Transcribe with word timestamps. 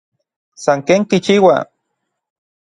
San 0.63 0.79
ken 0.87 1.01
kichiua. 1.09 1.57